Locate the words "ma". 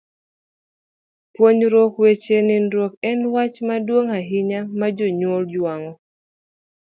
4.79-4.87